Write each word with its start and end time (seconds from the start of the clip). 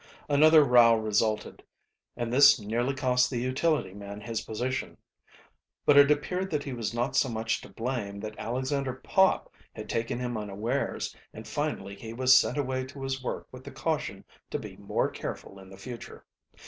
Another 0.27 0.63
row 0.63 0.95
resulted, 0.95 1.61
and 2.17 2.33
this 2.33 2.59
nearly 2.59 2.95
cost 2.95 3.29
the 3.29 3.37
utility 3.37 3.93
Man 3.93 4.19
his 4.19 4.41
position. 4.41 4.97
But 5.85 5.95
it 5.95 6.09
appeared 6.09 6.49
that 6.49 6.63
he 6.63 6.73
was 6.73 6.91
not 6.91 7.15
so 7.15 7.29
much 7.29 7.61
to 7.61 7.69
blame 7.69 8.19
that 8.21 8.33
Alexander 8.39 8.93
Pop 8.93 9.53
had 9.75 9.87
taken 9.87 10.17
him 10.19 10.37
unawares 10.39 11.15
and 11.35 11.47
finally 11.47 11.93
he 11.93 12.13
was 12.13 12.35
sent 12.35 12.57
away 12.57 12.83
to 12.85 13.03
his 13.03 13.21
work 13.23 13.47
with 13.51 13.63
the 13.63 13.69
caution 13.69 14.25
to 14.49 14.57
be 14.57 14.75
more 14.75 15.07
careful 15.07 15.59
in 15.59 15.69
the 15.69 15.77
future. 15.77 16.25